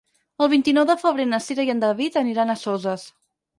[0.45, 3.09] El vint-i-nou de febrer na Cira i en David aniran a Soses.